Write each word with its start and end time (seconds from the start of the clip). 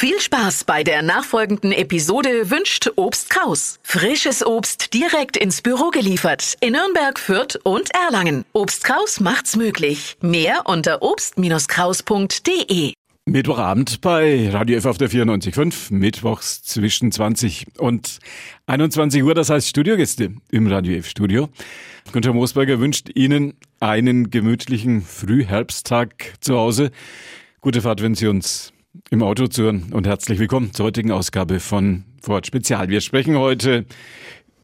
Viel 0.00 0.20
Spaß 0.20 0.62
bei 0.62 0.84
der 0.84 1.02
nachfolgenden 1.02 1.72
Episode 1.72 2.52
wünscht 2.52 2.88
Obst 2.94 3.30
Kraus. 3.30 3.80
Frisches 3.82 4.46
Obst 4.46 4.94
direkt 4.94 5.36
ins 5.36 5.60
Büro 5.60 5.90
geliefert 5.90 6.54
in 6.60 6.74
Nürnberg, 6.74 7.18
Fürth 7.18 7.58
und 7.64 7.90
Erlangen. 7.92 8.44
Obst 8.52 8.84
Kraus 8.84 9.18
macht's 9.18 9.56
möglich. 9.56 10.16
Mehr 10.20 10.62
unter 10.66 11.02
obst-kraus.de. 11.02 12.92
Mittwochabend 13.24 14.00
bei 14.00 14.48
Radio 14.50 14.78
F 14.78 14.86
auf 14.86 14.98
der 14.98 15.10
94.5, 15.10 15.92
mittwochs 15.92 16.62
zwischen 16.62 17.10
20 17.10 17.66
und 17.78 18.20
21 18.68 19.24
Uhr, 19.24 19.34
das 19.34 19.50
heißt 19.50 19.66
Studiogäste 19.66 20.30
im 20.52 20.68
Radio 20.68 20.96
F 20.96 21.08
Studio. 21.08 21.48
Günther 22.12 22.34
Moosberger 22.34 22.78
wünscht 22.78 23.08
Ihnen 23.16 23.54
einen 23.80 24.30
gemütlichen 24.30 25.02
Frühherbsttag 25.02 26.34
zu 26.38 26.56
Hause. 26.56 26.92
Gute 27.60 27.82
Fahrt, 27.82 28.00
wenn 28.00 28.14
Sie 28.14 28.28
uns 28.28 28.72
im 29.10 29.22
Auto 29.22 29.46
zuhören 29.46 29.92
und 29.92 30.06
herzlich 30.06 30.38
willkommen 30.38 30.72
zur 30.72 30.86
heutigen 30.86 31.10
Ausgabe 31.10 31.60
von 31.60 32.04
Wort 32.22 32.46
Spezial. 32.46 32.88
Wir 32.88 33.00
sprechen 33.00 33.36
heute 33.36 33.86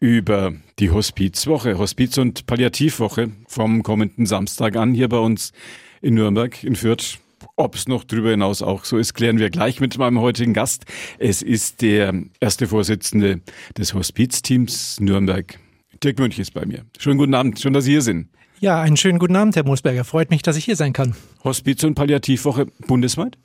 über 0.01 0.53
die 0.79 0.91
Hospizwoche, 0.91 1.79
Hospiz- 1.79 2.19
und 2.19 2.47
Palliativwoche 2.47 3.31
vom 3.49 3.83
kommenden 3.83 4.27
Samstag 4.27 4.77
an 4.77 4.95
hier 4.95 5.09
bei 5.09 5.19
uns 5.19 5.53
in 6.01 6.15
Nürnberg, 6.15 6.63
in 6.65 6.77
Fürth 6.77 7.19
ob 7.57 7.75
es 7.75 7.89
noch 7.89 8.05
darüber 8.05 8.31
hinaus 8.31 8.63
auch 8.63 8.85
so 8.85 8.99
ist, 8.99 9.15
klären 9.15 9.39
wir 9.39 9.51
gleich 9.51 9.81
mit 9.81 9.97
meinem 9.99 10.21
heutigen 10.21 10.55
Gast. 10.55 10.85
Es 11.19 11.43
ist 11.43 11.83
der 11.83 12.15
erste 12.41 12.67
Vorsitzende 12.67 13.41
des 13.77 13.95
Hospizteams 13.95 14.99
Nürnberg. 15.01 15.59
Dirk 16.03 16.19
Münch 16.19 16.39
ist 16.39 16.53
bei 16.53 16.67
mir. 16.67 16.85
Schönen 16.99 17.19
guten 17.19 17.35
Abend, 17.35 17.61
schön, 17.61 17.73
dass 17.73 17.85
Sie 17.85 17.93
hier 17.93 18.03
sind. 18.03 18.29
Ja, 18.61 18.81
einen 18.81 18.97
schönen 18.97 19.19
guten 19.19 19.37
Abend, 19.37 19.57
Herr 19.57 19.65
Moosberger. 19.65 20.05
Freut 20.05 20.31
mich, 20.31 20.43
dass 20.43 20.57
ich 20.57 20.65
hier 20.65 20.77
sein 20.77 20.93
kann. 20.93 21.15
Hospiz- 21.45 21.85
und 21.85 21.95
Palliativwoche 21.95 22.67
bundesweit? 22.87 23.37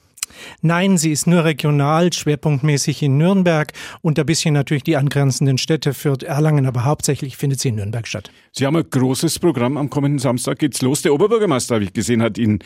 Nein, 0.62 0.98
sie 0.98 1.12
ist 1.12 1.28
nur 1.28 1.44
regional, 1.46 2.12
schwerpunktmäßig 2.14 3.04
in 3.04 3.18
Nürnberg 3.18 3.72
und 4.02 4.20
ein 4.20 4.26
bisschen 4.26 4.54
natürlich 4.54 4.84
die 4.84 4.98
angrenzenden 4.98 5.58
Städte 5.58 5.94
Fürth, 5.94 6.24
Erlangen, 6.24 6.66
aber 6.66 6.86
hauptsächlich 6.86 7.38
findet 7.38 7.60
sie 7.60 7.70
in 7.70 7.76
Nürnberg 7.76 8.08
statt. 8.08 8.32
Sie 8.52 8.66
haben 8.66 8.76
ein 8.76 8.90
großes 8.90 9.40
Programm. 9.40 9.78
Am 9.78 9.90
kommenden 9.90 10.20
Samstag 10.20 10.60
geht's 10.60 10.82
los. 10.82 11.02
Der 11.02 11.14
Oberbürgermeister, 11.14 11.76
habe 11.76 11.86
ich 11.86 11.94
gesehen, 11.94 12.22
hat 12.22 12.38
Ihnen 12.38 12.60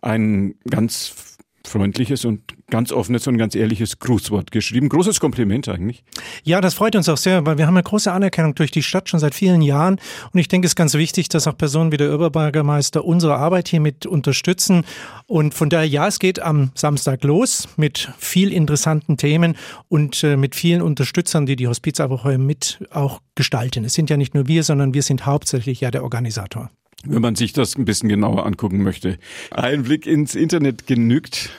ein 0.00 0.54
ganz 0.68 1.37
freundliches 1.68 2.24
und 2.24 2.42
ganz 2.70 2.92
offenes 2.92 3.26
und 3.26 3.38
ganz 3.38 3.54
ehrliches 3.54 3.98
Grußwort 3.98 4.50
geschrieben. 4.50 4.88
Großes 4.88 5.20
Kompliment 5.20 5.68
eigentlich. 5.68 6.02
Ja, 6.44 6.60
das 6.60 6.74
freut 6.74 6.96
uns 6.96 7.08
auch 7.08 7.16
sehr, 7.16 7.46
weil 7.46 7.58
wir 7.58 7.66
haben 7.66 7.76
eine 7.76 7.82
große 7.82 8.10
Anerkennung 8.10 8.54
durch 8.54 8.70
die 8.70 8.82
Stadt 8.82 9.08
schon 9.08 9.20
seit 9.20 9.34
vielen 9.34 9.62
Jahren. 9.62 10.00
Und 10.32 10.40
ich 10.40 10.48
denke, 10.48 10.66
es 10.66 10.72
ist 10.72 10.76
ganz 10.76 10.94
wichtig, 10.94 11.28
dass 11.28 11.46
auch 11.46 11.56
Personen 11.56 11.92
wie 11.92 11.96
der 11.96 12.14
Oberbürgermeister 12.14 13.04
unsere 13.04 13.36
Arbeit 13.36 13.68
hier 13.68 13.80
mit 13.80 14.06
unterstützen. 14.06 14.84
Und 15.26 15.54
von 15.54 15.70
daher, 15.70 15.88
ja, 15.88 16.06
es 16.08 16.18
geht 16.18 16.40
am 16.40 16.70
Samstag 16.74 17.24
los 17.24 17.68
mit 17.76 18.10
viel 18.18 18.52
interessanten 18.52 19.16
Themen 19.16 19.56
und 19.88 20.24
äh, 20.24 20.36
mit 20.36 20.54
vielen 20.54 20.82
Unterstützern, 20.82 21.46
die 21.46 21.56
die 21.56 21.68
Hospizwoche 21.68 22.38
mit 22.38 22.80
auch 22.90 23.20
gestalten. 23.34 23.84
Es 23.84 23.94
sind 23.94 24.10
ja 24.10 24.16
nicht 24.16 24.34
nur 24.34 24.48
wir, 24.48 24.62
sondern 24.62 24.94
wir 24.94 25.02
sind 25.02 25.26
hauptsächlich 25.26 25.80
ja 25.80 25.90
der 25.90 26.02
Organisator 26.02 26.70
wenn 27.04 27.22
man 27.22 27.36
sich 27.36 27.52
das 27.52 27.76
ein 27.76 27.84
bisschen 27.84 28.08
genauer 28.08 28.44
angucken 28.44 28.82
möchte. 28.82 29.18
Ein 29.50 29.84
Blick 29.84 30.06
ins 30.06 30.34
Internet 30.34 30.86
genügt. 30.86 31.50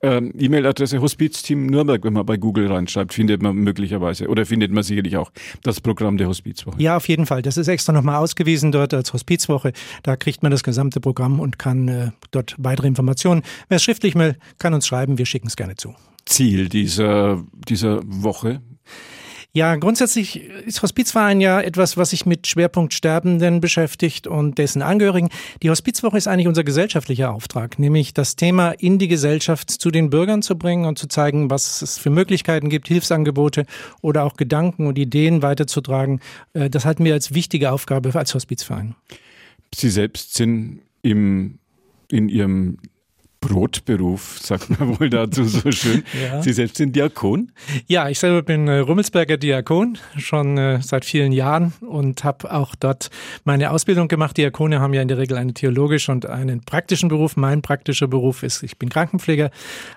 Ähm, 0.00 0.32
E-Mail-Adresse 0.38 1.02
Hospizteam 1.02 1.66
Nürnberg, 1.66 2.02
wenn 2.02 2.14
man 2.14 2.24
bei 2.24 2.38
Google 2.38 2.72
reinschreibt, 2.72 3.12
findet 3.12 3.42
man 3.42 3.56
möglicherweise 3.56 4.28
oder 4.28 4.46
findet 4.46 4.72
man 4.72 4.82
sicherlich 4.82 5.18
auch 5.18 5.30
das 5.62 5.82
Programm 5.82 6.16
der 6.16 6.28
Hospizwoche. 6.28 6.80
Ja, 6.80 6.96
auf 6.96 7.08
jeden 7.08 7.26
Fall. 7.26 7.42
Das 7.42 7.58
ist 7.58 7.68
extra 7.68 7.92
nochmal 7.92 8.16
ausgewiesen 8.16 8.72
dort 8.72 8.94
als 8.94 9.12
Hospizwoche. 9.12 9.72
Da 10.02 10.16
kriegt 10.16 10.42
man 10.42 10.50
das 10.50 10.62
gesamte 10.62 11.00
Programm 11.00 11.40
und 11.40 11.58
kann 11.58 11.88
äh, 11.88 12.10
dort 12.30 12.54
weitere 12.56 12.86
Informationen. 12.86 13.42
Wer 13.68 13.76
es 13.76 13.82
schriftlich 13.82 14.14
will, 14.14 14.36
kann 14.58 14.72
uns 14.72 14.86
schreiben. 14.86 15.18
Wir 15.18 15.26
schicken 15.26 15.48
es 15.48 15.56
gerne 15.56 15.76
zu. 15.76 15.94
Ziel 16.24 16.70
dieser, 16.70 17.44
dieser 17.68 18.00
Woche 18.04 18.62
ja, 19.56 19.76
grundsätzlich 19.76 20.44
ist 20.66 20.82
Hospizverein 20.82 21.40
ja 21.40 21.62
etwas, 21.62 21.96
was 21.96 22.10
sich 22.10 22.26
mit 22.26 22.46
Schwerpunkt 22.46 22.92
Sterbenden 22.92 23.62
beschäftigt 23.62 24.26
und 24.26 24.58
dessen 24.58 24.82
Angehörigen. 24.82 25.30
Die 25.62 25.70
Hospizwoche 25.70 26.18
ist 26.18 26.28
eigentlich 26.28 26.46
unser 26.46 26.62
gesellschaftlicher 26.62 27.32
Auftrag, 27.32 27.78
nämlich 27.78 28.12
das 28.12 28.36
Thema 28.36 28.72
in 28.72 28.98
die 28.98 29.08
Gesellschaft 29.08 29.70
zu 29.70 29.90
den 29.90 30.10
Bürgern 30.10 30.42
zu 30.42 30.58
bringen 30.58 30.84
und 30.84 30.98
zu 30.98 31.08
zeigen, 31.08 31.48
was 31.48 31.80
es 31.80 31.96
für 31.96 32.10
Möglichkeiten 32.10 32.68
gibt, 32.68 32.86
Hilfsangebote 32.88 33.64
oder 34.02 34.24
auch 34.24 34.36
Gedanken 34.36 34.86
und 34.86 34.98
Ideen 34.98 35.40
weiterzutragen. 35.40 36.20
Äh, 36.52 36.68
das 36.68 36.84
halten 36.84 37.06
wir 37.06 37.14
als 37.14 37.32
wichtige 37.32 37.72
Aufgabe 37.72 38.14
als 38.14 38.34
Hospizverein. 38.34 38.94
Sie 39.74 39.88
selbst 39.88 40.34
sind 40.34 40.82
im, 41.00 41.58
in 42.10 42.28
Ihrem 42.28 42.76
Brotberuf, 43.46 44.38
sagt 44.40 44.78
man 44.78 44.98
wohl 45.00 45.10
dazu 45.10 45.44
so 45.44 45.70
schön. 45.70 46.02
ja. 46.20 46.42
Sie 46.42 46.52
selbst 46.52 46.76
sind 46.76 46.96
Diakon? 46.96 47.52
Ja, 47.86 48.08
ich 48.08 48.18
selber 48.18 48.42
bin 48.42 48.68
äh, 48.68 48.78
Rummelsberger 48.78 49.36
Diakon, 49.36 49.98
schon 50.16 50.58
äh, 50.58 50.80
seit 50.82 51.04
vielen 51.04 51.32
Jahren 51.32 51.72
und 51.80 52.24
habe 52.24 52.52
auch 52.52 52.74
dort 52.74 53.10
meine 53.44 53.70
Ausbildung 53.70 54.08
gemacht. 54.08 54.36
Diakone 54.36 54.80
haben 54.80 54.94
ja 54.94 55.02
in 55.02 55.08
der 55.08 55.18
Regel 55.18 55.36
einen 55.36 55.54
theologischen 55.54 56.14
und 56.14 56.26
einen 56.26 56.60
praktischen 56.60 57.08
Beruf. 57.08 57.36
Mein 57.36 57.62
praktischer 57.62 58.08
Beruf 58.08 58.42
ist, 58.42 58.62
ich 58.62 58.78
bin 58.78 58.88
Krankenpfleger, 58.88 59.50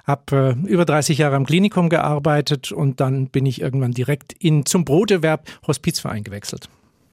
habe 0.05 0.55
äh, 0.65 0.67
über 0.67 0.85
30 0.85 1.17
Jahre 1.17 1.35
am 1.35 1.45
Klinikum 1.45 1.89
gearbeitet 1.89 2.71
und 2.71 2.99
dann 2.99 3.27
bin 3.27 3.45
ich 3.45 3.61
irgendwann 3.61 3.91
direkt 3.91 4.33
in, 4.33 4.65
zum 4.65 4.85
Broterwerb 4.85 5.47
Hospizverein 5.67 6.23
gewechselt. 6.23 6.69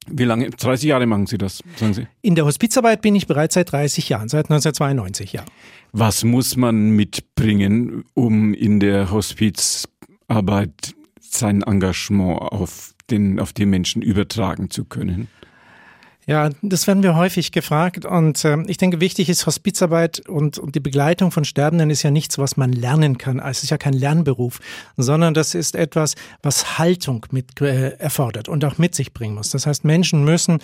Wie 0.08 0.24
lange? 0.24 0.50
30 0.50 0.88
Jahre 0.88 1.06
machen 1.06 1.26
Sie 1.26 1.38
das, 1.38 1.62
sagen 1.76 1.94
Sie? 1.94 2.06
In 2.22 2.34
der 2.34 2.44
Hospizarbeit 2.44 3.02
bin 3.02 3.14
ich 3.14 3.26
bereits 3.26 3.54
seit 3.54 3.72
30 3.72 4.08
Jahren, 4.08 4.28
seit 4.28 4.46
1992, 4.46 5.32
ja. 5.32 5.44
Was 5.92 6.24
muss 6.24 6.56
man 6.56 6.90
mitbringen, 6.90 8.04
um 8.14 8.54
in 8.54 8.80
der 8.80 9.10
Hospizarbeit 9.10 10.94
sein 11.20 11.62
Engagement 11.62 12.40
auf, 12.40 12.94
den, 13.10 13.40
auf 13.40 13.52
die 13.52 13.66
Menschen 13.66 14.02
übertragen 14.02 14.70
zu 14.70 14.84
können? 14.84 15.28
Ja, 16.28 16.50
das 16.60 16.88
werden 16.88 17.04
wir 17.04 17.14
häufig 17.14 17.52
gefragt 17.52 18.04
und 18.04 18.44
äh, 18.44 18.60
ich 18.66 18.78
denke, 18.78 19.00
wichtig 19.00 19.28
ist 19.28 19.46
Hospizarbeit 19.46 20.28
und, 20.28 20.58
und 20.58 20.74
die 20.74 20.80
Begleitung 20.80 21.30
von 21.30 21.44
Sterbenden 21.44 21.88
ist 21.88 22.02
ja 22.02 22.10
nichts, 22.10 22.36
was 22.36 22.56
man 22.56 22.72
lernen 22.72 23.16
kann. 23.16 23.38
Es 23.38 23.62
ist 23.62 23.70
ja 23.70 23.78
kein 23.78 23.92
Lernberuf, 23.92 24.58
sondern 24.96 25.34
das 25.34 25.54
ist 25.54 25.76
etwas, 25.76 26.16
was 26.42 26.78
Haltung 26.78 27.24
mit 27.30 27.60
äh, 27.60 27.90
erfordert 27.98 28.48
und 28.48 28.64
auch 28.64 28.76
mit 28.76 28.96
sich 28.96 29.14
bringen 29.14 29.36
muss. 29.36 29.50
Das 29.50 29.66
heißt, 29.66 29.84
Menschen 29.84 30.24
müssen 30.24 30.58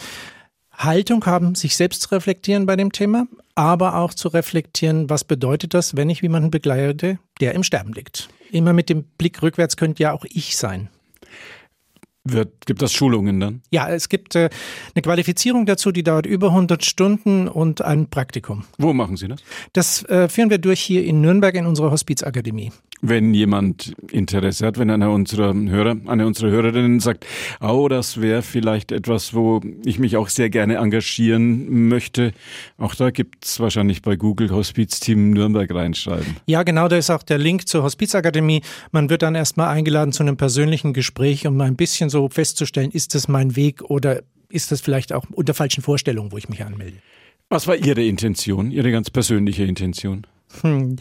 Haltung 0.73 1.25
haben, 1.27 1.55
sich 1.55 1.77
selbst 1.77 2.03
zu 2.03 2.11
reflektieren 2.11 2.67
bei 2.67 2.75
dem 2.75 2.91
Thema, 2.91 3.29
aber 3.55 3.95
auch 3.97 4.15
zu 4.15 4.29
reflektieren, 4.29 5.09
was 5.11 5.23
bedeutet 5.23 5.75
das, 5.75 5.95
wenn 5.95 6.11
ich 6.11 6.23
jemanden 6.23 6.51
begleite, 6.51 7.21
der 7.41 7.55
im 7.55 7.63
Sterben 7.63 7.93
liegt. 7.93 8.31
Immer 8.51 8.73
mit 8.73 8.89
dem 8.89 9.05
Blick 9.05 9.41
rückwärts 9.43 9.77
könnte 9.77 10.03
ja 10.03 10.13
auch 10.13 10.25
ich 10.29 10.57
sein. 10.57 10.89
Wird, 12.25 12.67
gibt 12.67 12.83
das 12.83 12.93
Schulungen 12.93 13.41
dann? 13.41 13.63
Ja, 13.71 13.89
es 13.89 14.09
gibt 14.09 14.37
äh, 14.37 14.49
eine 14.95 15.03
Qualifizierung 15.03 15.67
dazu, 15.67 15.91
die 15.91 16.05
dauert 16.05 16.25
über 16.25 16.49
100 16.49 16.85
Stunden 16.85 17.49
und 17.49 17.83
ein 17.83 18.09
Praktikum. 18.11 18.65
Wo 18.79 18.93
machen 18.93 19.17
Sie 19.17 19.27
das? 19.27 19.43
Das 19.73 20.05
äh, 20.05 20.29
führen 20.29 20.49
wir 20.49 20.59
durch 20.59 20.81
hier 20.81 21.05
in 21.05 21.21
Nürnberg 21.21 21.55
in 21.57 21.67
unserer 21.67 21.91
Hospizakademie. 21.91 22.71
Wenn 23.05 23.35
jemand 23.35 23.95
Interesse 24.13 24.65
hat, 24.65 24.79
wenn 24.79 24.89
einer 24.89 25.11
unserer 25.11 25.53
Hörer, 25.53 25.97
eine 26.07 26.25
unserer 26.25 26.51
Hörerinnen 26.51 27.01
sagt, 27.01 27.27
oh, 27.61 27.89
das 27.89 28.21
wäre 28.21 28.43
vielleicht 28.43 28.93
etwas, 28.93 29.35
wo 29.35 29.61
ich 29.85 29.99
mich 29.99 30.17
auch 30.17 30.29
sehr 30.29 30.51
gerne 30.51 30.77
engagieren 30.77 31.89
möchte, 31.89 32.33
auch 32.79 32.95
da 32.95 33.11
gibt's 33.11 33.59
wahrscheinlich 33.59 34.03
bei 34.03 34.15
Google 34.15 34.51
Hospizteam 34.51 35.31
Nürnberg 35.31 35.75
reinschreiben. 35.75 36.37
Ja, 36.47 36.63
genau, 36.63 36.87
da 36.87 36.97
ist 36.97 37.11
auch 37.11 37.25
der 37.25 37.39
Link 37.39 37.67
zur 37.67 37.83
Hospizakademie. 37.83 38.63
Man 38.93 39.11
wird 39.11 39.23
dann 39.23 39.35
erstmal 39.35 39.69
eingeladen 39.69 40.13
zu 40.13 40.23
einem 40.23 40.37
persönlichen 40.37 40.93
Gespräch, 40.93 41.45
um 41.47 41.61
ein 41.61 41.75
bisschen 41.75 42.09
so 42.09 42.29
festzustellen, 42.29 42.93
ist 42.93 43.17
das 43.17 43.27
mein 43.27 43.57
Weg 43.57 43.83
oder 43.83 44.23
ist 44.49 44.71
das 44.71 44.81
vielleicht 44.81 45.13
auch 45.13 45.25
unter 45.33 45.55
falschen 45.55 45.83
Vorstellungen, 45.83 46.31
wo 46.31 46.37
ich 46.37 46.49
mich 46.49 46.65
anmelde. 46.65 46.99
Was 47.49 47.67
war 47.67 47.77
Ihre 47.77 48.03
Intention, 48.03 48.71
Ihre 48.71 48.93
ganz 48.93 49.11
persönliche 49.11 49.65
Intention? 49.65 50.27
Hm. 50.61 50.97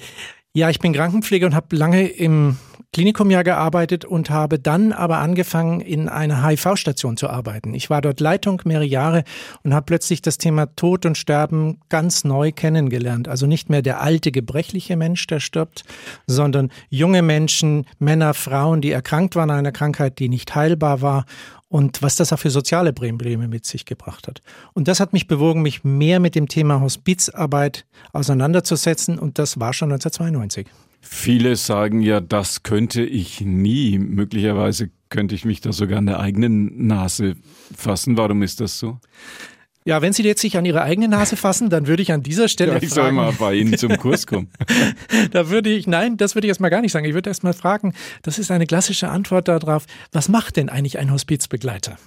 Ja, 0.54 0.70
ich 0.70 0.80
bin 0.80 0.92
Krankenpfleger 0.92 1.46
und 1.46 1.56
habe 1.56 1.74
lange 1.78 2.08
im 2.08 2.58
Klinikum 2.92 3.32
ja 3.32 3.42
gearbeitet 3.42 4.04
und 4.04 4.30
habe 4.30 4.60
dann 4.60 4.92
aber 4.92 5.20
angefangen, 5.20 5.80
in 5.80 6.10
einer 6.10 6.46
HIV-Station 6.46 7.16
zu 7.16 7.30
arbeiten. 7.30 7.74
Ich 7.74 7.90
war 7.90 8.02
dort 8.02 8.20
Leitung 8.20 8.62
mehrere 8.66 8.84
Jahre 8.84 9.24
und 9.64 9.74
habe 9.74 9.86
plötzlich 9.86 10.22
das 10.22 10.38
Thema 10.38 10.66
Tod 10.76 11.06
und 11.06 11.18
Sterben 11.18 11.80
ganz 11.88 12.26
neu 12.26 12.52
kennengelernt. 12.52 13.30
Also 13.30 13.48
nicht 13.48 13.70
mehr 13.70 13.82
der 13.82 14.02
alte, 14.02 14.34
gebrechliche 14.34 14.98
Mensch, 14.98 15.26
der 15.26 15.40
stirbt, 15.40 15.84
sondern 16.28 16.70
junge 16.90 17.22
Menschen, 17.22 17.88
Männer, 17.98 18.34
Frauen, 18.34 18.82
die 18.82 18.92
erkrankt 18.92 19.38
waren 19.38 19.52
an 19.52 19.60
einer 19.60 19.72
Krankheit, 19.72 20.20
die 20.20 20.28
nicht 20.28 20.54
heilbar 20.54 21.02
war 21.02 21.26
und 21.72 22.02
was 22.02 22.18
das 22.18 22.34
auch 22.34 22.40
für 22.40 22.50
soziale 22.50 22.92
Probleme 22.92 23.48
mit 23.48 23.66
sich 23.66 23.86
gebracht 23.86 24.28
hat. 24.28 24.42
Und 24.74 24.90
das 24.90 25.00
hat 25.00 25.14
mich 25.14 25.28
bewogen, 25.28 25.62
mich 25.62 25.86
mehr 25.86 26.20
mit 26.20 26.36
dem 26.36 26.50
Thema 26.50 26.82
Hospizarbeit 26.82 27.86
auseinanderzusetzen 28.12 29.18
und 29.18 29.40
das 29.40 29.58
war 29.58 29.72
schon 29.72 29.90
1992. 29.94 30.68
Viele 31.00 31.56
sagen 31.56 32.02
ja, 32.02 32.20
das 32.20 32.64
könnte 32.64 33.04
ich 33.04 33.40
nie. 33.40 33.98
Möglicherweise 33.98 34.90
könnte 35.10 35.34
ich 35.34 35.46
mich 35.46 35.62
da 35.62 35.72
sogar 35.72 35.98
an 36.00 36.08
der 36.08 36.20
eigenen 36.20 36.88
Nase 36.88 37.36
fassen. 37.76 38.18
Warum 38.18 38.44
ist 38.44 38.60
das 38.60 38.78
so? 38.78 39.00
Ja, 39.84 40.02
wenn 40.02 40.14
Sie 40.14 40.24
jetzt 40.24 40.42
sich 40.42 40.58
an 40.58 40.66
Ihre 40.66 40.84
eigene 40.84 41.08
Nase 41.08 41.36
fassen, 41.36 41.70
dann 41.70 41.88
würde 41.88 42.04
ich 42.04 42.12
an 42.12 42.22
dieser 42.22 42.48
Stelle. 42.48 42.74
Ja, 42.74 42.78
ich 42.78 42.90
fragen, 42.90 42.94
soll 42.94 43.12
mal 43.14 43.34
bei 43.34 43.56
Ihnen 43.56 43.78
zum 43.78 43.98
Kurs 43.98 44.28
kommen. 44.28 44.50
da 45.32 45.50
würde 45.50 45.72
ich, 45.72 45.88
nein, 45.88 46.18
das 46.18 46.36
würde 46.36 46.46
ich 46.46 46.50
erstmal 46.50 46.70
gar 46.70 46.82
nicht 46.82 46.92
sagen. 46.92 47.06
Ich 47.06 47.16
würde 47.16 47.30
erstmal 47.30 47.54
fragen, 47.54 47.94
das 48.22 48.38
ist 48.38 48.52
eine 48.52 48.68
klassische 48.68 49.10
Antwort 49.10 49.48
darauf, 49.48 49.86
was 50.12 50.30
macht 50.30 50.58
denn 50.58 50.70
eigentlich 50.70 51.00
ein 51.00 51.12
Hospizbegleiter? 51.12 51.98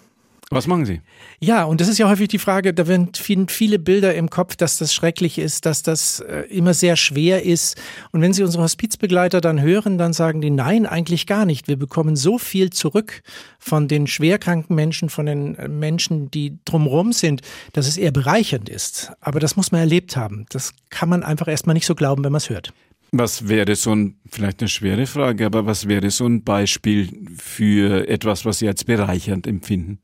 Was 0.50 0.66
machen 0.66 0.84
Sie? 0.84 1.00
Ja, 1.40 1.64
und 1.64 1.80
das 1.80 1.88
ist 1.88 1.98
ja 1.98 2.08
häufig 2.08 2.28
die 2.28 2.38
Frage, 2.38 2.74
da 2.74 2.86
werden 2.86 3.12
viele 3.48 3.78
Bilder 3.78 4.14
im 4.14 4.28
Kopf, 4.28 4.56
dass 4.56 4.76
das 4.76 4.92
schrecklich 4.92 5.38
ist, 5.38 5.64
dass 5.64 5.82
das 5.82 6.20
äh, 6.20 6.42
immer 6.50 6.74
sehr 6.74 6.96
schwer 6.96 7.44
ist. 7.44 7.80
Und 8.12 8.20
wenn 8.20 8.32
Sie 8.34 8.42
unsere 8.42 8.62
Hospizbegleiter 8.62 9.40
dann 9.40 9.60
hören, 9.60 9.96
dann 9.96 10.12
sagen 10.12 10.42
die, 10.42 10.50
nein, 10.50 10.86
eigentlich 10.86 11.26
gar 11.26 11.46
nicht. 11.46 11.66
Wir 11.66 11.78
bekommen 11.78 12.14
so 12.14 12.38
viel 12.38 12.70
zurück 12.70 13.22
von 13.58 13.88
den 13.88 14.06
schwerkranken 14.06 14.76
Menschen, 14.76 15.08
von 15.08 15.26
den 15.26 15.56
äh, 15.56 15.68
Menschen, 15.68 16.30
die 16.30 16.58
drumherum 16.66 17.12
sind, 17.12 17.40
dass 17.72 17.88
es 17.88 17.96
eher 17.96 18.12
bereichernd 18.12 18.68
ist. 18.68 19.12
Aber 19.20 19.40
das 19.40 19.56
muss 19.56 19.72
man 19.72 19.80
erlebt 19.80 20.16
haben. 20.16 20.44
Das 20.50 20.74
kann 20.90 21.08
man 21.08 21.22
einfach 21.22 21.48
erstmal 21.48 21.74
nicht 21.74 21.86
so 21.86 21.94
glauben, 21.94 22.22
wenn 22.22 22.32
man 22.32 22.38
es 22.38 22.50
hört. 22.50 22.72
Was 23.16 23.48
wäre 23.48 23.76
so 23.76 23.94
ein, 23.94 24.16
vielleicht 24.28 24.60
eine 24.60 24.68
schwere 24.68 25.06
Frage, 25.06 25.46
aber 25.46 25.66
was 25.66 25.86
wäre 25.86 26.10
so 26.10 26.26
ein 26.26 26.42
Beispiel 26.42 27.08
für 27.36 28.08
etwas, 28.08 28.44
was 28.44 28.58
Sie 28.58 28.66
als 28.66 28.82
bereichernd 28.82 29.46
empfinden? 29.46 30.00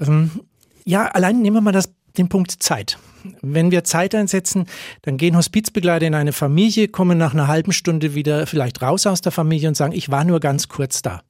Ähm, 0.00 0.32
ja, 0.84 1.06
allein 1.06 1.40
nehmen 1.40 1.58
wir 1.58 1.60
mal 1.60 1.70
das, 1.70 1.92
den 2.18 2.28
Punkt 2.28 2.50
Zeit. 2.50 2.98
Wenn 3.40 3.70
wir 3.70 3.84
Zeit 3.84 4.16
einsetzen, 4.16 4.66
dann 5.02 5.16
gehen 5.16 5.36
Hospizbegleiter 5.36 6.04
in 6.04 6.16
eine 6.16 6.32
Familie, 6.32 6.88
kommen 6.88 7.18
nach 7.18 7.34
einer 7.34 7.46
halben 7.46 7.70
Stunde 7.70 8.16
wieder 8.16 8.48
vielleicht 8.48 8.82
raus 8.82 9.06
aus 9.06 9.20
der 9.20 9.30
Familie 9.30 9.68
und 9.68 9.76
sagen, 9.76 9.92
ich 9.92 10.10
war 10.10 10.24
nur 10.24 10.40
ganz 10.40 10.66
kurz 10.66 11.02
da. 11.02 11.22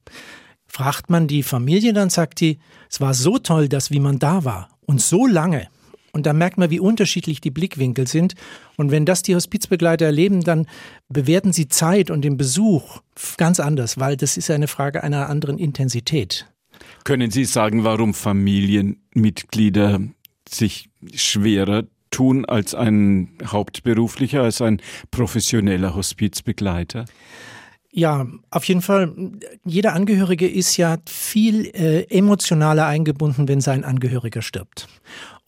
Fragt 0.65 1.11
man 1.11 1.27
die 1.27 1.43
Familie, 1.43 1.93
dann 1.93 2.09
sagt 2.09 2.39
die, 2.39 2.57
es 2.89 2.99
war 2.99 3.13
so 3.13 3.37
toll, 3.37 3.69
dass 3.69 3.91
wie 3.91 3.99
man 3.99 4.17
da 4.17 4.43
war 4.43 4.69
und 4.87 5.01
so 5.01 5.27
lange. 5.27 5.67
Und 6.13 6.27
da 6.27 6.33
merkt 6.33 6.59
man, 6.59 6.69
wie 6.69 6.79
unterschiedlich 6.79 7.41
die 7.41 7.49
Blickwinkel 7.49 8.07
sind. 8.07 8.35
Und 8.77 8.91
wenn 8.91 9.05
das 9.05 9.23
die 9.23 9.35
Hospizbegleiter 9.35 10.05
erleben, 10.05 10.41
dann 10.41 10.67
bewerten 11.09 11.51
sie 11.51 11.67
Zeit 11.67 12.11
und 12.11 12.21
den 12.21 12.37
Besuch 12.37 13.01
ganz 13.37 13.59
anders, 13.59 13.99
weil 13.99 14.15
das 14.15 14.37
ist 14.37 14.51
eine 14.51 14.67
Frage 14.67 15.03
einer 15.03 15.27
anderen 15.27 15.57
Intensität. 15.57 16.47
Können 17.03 17.31
Sie 17.31 17.45
sagen, 17.45 17.83
warum 17.83 18.13
Familienmitglieder 18.13 20.01
sich 20.47 20.89
schwerer 21.13 21.83
tun 22.11 22.45
als 22.45 22.75
ein 22.75 23.29
hauptberuflicher, 23.43 24.43
als 24.43 24.61
ein 24.61 24.81
professioneller 25.09 25.95
Hospizbegleiter? 25.95 27.05
Ja, 27.95 28.25
auf 28.49 28.63
jeden 28.65 28.81
Fall. 28.81 29.13
Jeder 29.65 29.93
Angehörige 29.93 30.49
ist 30.49 30.77
ja 30.77 30.97
viel 31.07 31.67
äh, 31.75 32.03
emotionaler 32.09 32.87
eingebunden, 32.87 33.47
wenn 33.47 33.61
sein 33.61 33.83
Angehöriger 33.83 34.41
stirbt. 34.41 34.87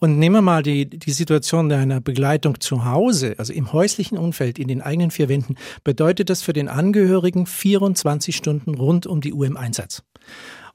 Und 0.05 0.19
nehmen 0.19 0.35
wir 0.35 0.41
mal 0.43 0.61
die, 0.61 0.87
die 0.87 1.11
Situation 1.11 1.71
einer 1.71 1.99
Begleitung 1.99 2.59
zu 2.59 2.85
Hause, 2.85 3.33
also 3.39 3.51
im 3.51 3.73
häuslichen 3.73 4.19
Umfeld, 4.19 4.59
in 4.59 4.67
den 4.67 4.83
eigenen 4.83 5.09
vier 5.09 5.29
Wänden, 5.29 5.55
bedeutet 5.83 6.29
das 6.29 6.43
für 6.43 6.53
den 6.53 6.67
Angehörigen 6.67 7.47
24 7.47 8.35
Stunden 8.35 8.75
rund 8.75 9.07
um 9.07 9.19
die 9.19 9.33
Uhr 9.33 9.47
im 9.47 9.57
Einsatz. 9.57 10.03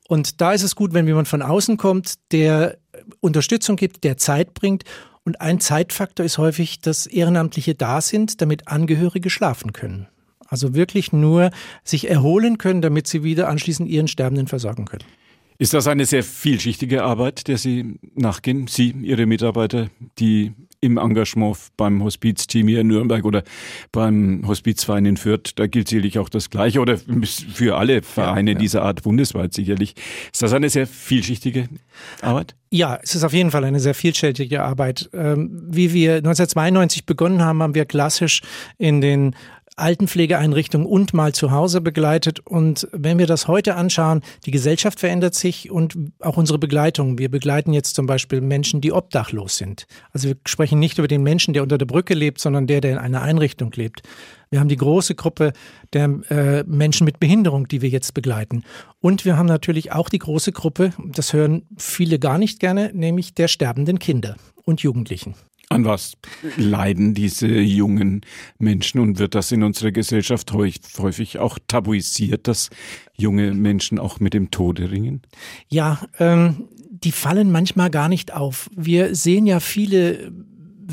Und 0.09 0.41
da 0.41 0.53
ist 0.53 0.65
es 0.65 0.75
gut, 0.75 0.95
wenn 0.95 1.07
jemand 1.07 1.29
von 1.29 1.43
außen 1.43 1.77
kommt, 1.77 2.15
der 2.33 2.79
Unterstützung 3.21 3.77
gibt, 3.77 4.03
der 4.03 4.17
Zeit 4.17 4.53
bringt. 4.53 4.83
Und 5.23 5.41
ein 5.41 5.61
Zeitfaktor 5.61 6.27
ist 6.27 6.39
häufig, 6.39 6.81
dass 6.81 7.07
Ehrenamtliche 7.07 7.77
da 7.77 8.01
sind, 8.01 8.41
damit 8.41 8.67
Angehörige 8.67 9.31
schlafen 9.31 9.73
können. 9.73 10.09
Also 10.49 10.75
wirklich 10.75 11.13
nur 11.13 11.53
sich 11.85 12.11
erholen 12.11 12.59
können, 12.59 12.83
damit 12.83 13.07
sie 13.07 13.23
wieder 13.23 13.49
anschließend 13.49 13.89
ihren 13.89 14.09
Sterbenden 14.09 14.49
versorgen 14.49 14.87
können. 14.87 15.05
Ist 15.61 15.75
das 15.75 15.87
eine 15.87 16.07
sehr 16.07 16.25
vielschichtige 16.25 17.05
Arbeit, 17.05 17.47
der 17.47 17.59
Sie 17.59 17.99
nachgehen? 18.15 18.67
Sie, 18.67 18.95
Ihre 19.03 19.27
Mitarbeiter, 19.27 19.89
die 20.19 20.53
im 20.81 20.97
Engagement 20.97 21.59
beim 21.77 22.03
Hospizteam 22.03 22.67
hier 22.67 22.81
in 22.81 22.87
Nürnberg 22.87 23.27
oder 23.27 23.43
beim 23.93 24.43
Hospizverein 24.47 25.05
in 25.05 25.19
Fürth, 25.19 25.53
da 25.57 25.67
gilt 25.67 25.89
sicherlich 25.89 26.19
auch 26.19 26.31
das 26.31 26.49
Gleiche 26.49 26.81
oder 26.81 26.97
für 26.97 27.77
alle 27.77 28.01
Vereine 28.01 28.53
ja, 28.53 28.55
ja. 28.55 28.59
dieser 28.59 28.83
Art 28.85 29.03
bundesweit 29.03 29.53
sicherlich. 29.53 29.97
Ist 30.33 30.41
das 30.41 30.55
eine 30.55 30.71
sehr 30.71 30.87
vielschichtige 30.87 31.69
Arbeit? 32.23 32.57
Ja, 32.71 32.99
es 33.03 33.15
ist 33.15 33.25
auf 33.25 33.35
jeden 33.35 33.51
Fall 33.51 33.65
eine 33.65 33.81
sehr 33.81 33.95
vielschichtige 33.95 34.63
Arbeit. 34.63 35.11
Ähm, 35.13 35.67
wie 35.69 35.93
wir 35.93 36.17
1992 36.17 37.05
begonnen 37.05 37.43
haben, 37.43 37.63
haben 37.63 37.75
wir 37.75 37.85
klassisch 37.85 38.41
in 38.79 39.03
den 39.03 39.37
Altenpflegeeinrichtungen 39.77 40.87
und 40.87 41.15
mal 41.15 41.33
zu 41.33 41.51
Hause 41.51 41.81
begleitet. 41.81 42.41
Und 42.41 42.89
wenn 42.93 43.19
wir 43.19 43.27
das 43.27 43.49
heute 43.49 43.77
anschauen, 43.77 44.23
die 44.45 44.51
Gesellschaft 44.51 45.01
verändert 45.01 45.35
sich 45.35 45.71
und 45.71 45.97
auch 46.21 46.37
unsere 46.37 46.59
Begleitung. 46.59 47.19
Wir 47.19 47.31
begleiten 47.31 47.73
jetzt 47.73 47.95
zum 47.95 48.07
Beispiel 48.07 48.41
Menschen, 48.41 48.81
die 48.81 48.93
obdachlos 48.93 49.57
sind. 49.57 49.87
Also 50.13 50.29
wir 50.29 50.37
sprechen 50.47 50.79
nicht 50.79 50.99
über 50.99 51.09
den 51.09 51.23
Menschen, 51.23 51.55
der 51.55 51.63
unter 51.63 51.79
der 51.79 51.87
Brücke 51.87 52.15
lebt, 52.15 52.41
sondern 52.41 52.67
der, 52.67 52.81
der 52.81 52.93
in 52.93 52.99
einer 52.99 53.23
Einrichtung 53.23 53.73
lebt. 53.75 54.03
Wir 54.51 54.59
haben 54.59 54.69
die 54.69 54.77
große 54.77 55.15
Gruppe 55.15 55.53
der 55.93 56.05
äh, 56.29 56.65
Menschen 56.65 57.05
mit 57.05 57.21
Behinderung, 57.21 57.69
die 57.69 57.83
wir 57.83 57.89
jetzt 57.89 58.15
begleiten. 58.15 58.65
Und 59.01 59.25
wir 59.25 59.37
haben 59.37 59.47
natürlich 59.47 59.93
auch 59.93 60.09
die 60.09 60.19
große 60.19 60.51
Gruppe, 60.51 60.93
das 60.99 61.33
hören 61.33 61.63
viele 61.77 62.19
gar 62.19 62.37
nicht 62.37 62.59
gerne, 62.59 62.91
nämlich 62.93 63.35
der 63.35 63.47
sterbenden 63.47 64.01
Kinder 64.01 64.37
und 64.65 64.83
Jugendlichen. 64.83 65.35
An 65.73 65.85
was 65.85 66.15
leiden 66.57 67.15
diese 67.15 67.47
jungen 67.47 68.23
Menschen 68.59 69.01
und 69.01 69.21
wird 69.21 69.37
das 69.37 69.53
in 69.53 69.63
unserer 69.63 69.93
Gesellschaft 69.93 70.53
häufig 70.53 71.39
auch 71.39 71.61
tabuisiert, 71.69 72.49
dass 72.49 72.71
junge 73.17 73.55
Menschen 73.55 74.01
auch 74.01 74.19
mit 74.19 74.35
dem 74.35 74.51
Tode 74.51 74.91
ringen? 74.91 75.23
Ja, 75.69 76.03
ähm, 76.19 76.69
die 76.91 77.13
fallen 77.13 77.53
manchmal 77.53 77.89
gar 77.89 78.09
nicht 78.09 78.35
auf. 78.35 78.69
Wir 78.75 79.15
sehen 79.15 79.47
ja 79.47 79.61
viele 79.61 80.33